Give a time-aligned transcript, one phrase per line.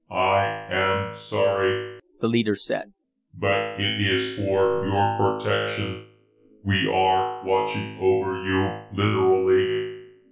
[0.09, 2.93] "I am sorry," the leader said,
[3.35, 6.07] "but it is for your protection.
[6.63, 10.07] We are watching over you, literally.